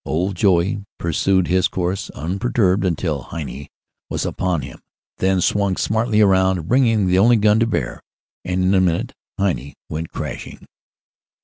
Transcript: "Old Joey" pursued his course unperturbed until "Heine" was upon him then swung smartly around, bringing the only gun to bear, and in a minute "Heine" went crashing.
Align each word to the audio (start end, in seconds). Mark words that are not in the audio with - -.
"Old 0.03 0.35
Joey" 0.35 0.83
pursued 0.97 1.45
his 1.47 1.67
course 1.67 2.09
unperturbed 2.15 2.85
until 2.85 3.21
"Heine" 3.21 3.67
was 4.09 4.25
upon 4.25 4.63
him 4.63 4.79
then 5.19 5.41
swung 5.41 5.75
smartly 5.77 6.21
around, 6.21 6.67
bringing 6.69 7.05
the 7.05 7.19
only 7.19 7.37
gun 7.37 7.59
to 7.59 7.67
bear, 7.67 8.01
and 8.43 8.63
in 8.63 8.73
a 8.73 8.81
minute 8.81 9.13
"Heine" 9.37 9.73
went 9.89 10.11
crashing. 10.11 10.65